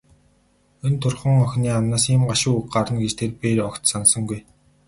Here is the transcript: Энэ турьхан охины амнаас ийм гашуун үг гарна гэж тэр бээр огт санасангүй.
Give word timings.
Энэ 0.85 0.97
турьхан 1.01 1.35
охины 1.45 1.69
амнаас 1.77 2.05
ийм 2.11 2.21
гашуун 2.29 2.57
үг 2.59 2.67
гарна 2.75 2.97
гэж 3.01 3.13
тэр 3.17 3.31
бээр 3.39 3.59
огт 3.67 3.83
санасангүй. 3.91 4.39